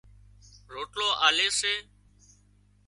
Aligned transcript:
روٽلو 0.73 1.07
آلي 1.27 1.47
سي 1.59 1.75